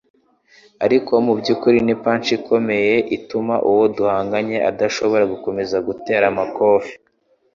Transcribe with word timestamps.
ariko 0.85 1.13
mubyukuri 1.25 1.77
ni 1.85 1.95
punch 2.01 2.27
ikomeye 2.37 2.95
ituma 3.17 3.55
uwo 3.69 3.83
duhanganye 3.95 4.57
adashobora 4.69 5.23
gukomeza 5.33 5.77
guterana 5.87 6.29
amakofe 6.33 6.93